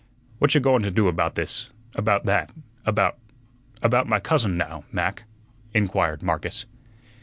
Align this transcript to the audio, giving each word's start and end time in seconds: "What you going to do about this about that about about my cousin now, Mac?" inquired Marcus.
"What 0.39 0.55
you 0.55 0.61
going 0.61 0.81
to 0.81 0.89
do 0.89 1.07
about 1.07 1.35
this 1.35 1.69
about 1.93 2.25
that 2.25 2.51
about 2.87 3.19
about 3.83 4.09
my 4.09 4.19
cousin 4.19 4.57
now, 4.57 4.83
Mac?" 4.91 5.25
inquired 5.75 6.23
Marcus. 6.23 6.65